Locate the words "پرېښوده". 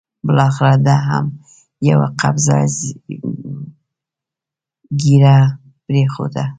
5.85-6.43